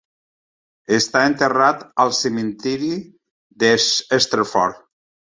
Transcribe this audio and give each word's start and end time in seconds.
Està 0.95 1.19
enterrat 1.31 1.83
al 2.03 2.13
cementiri 2.19 2.89
de 3.65 3.69
Stretford. 3.85 4.81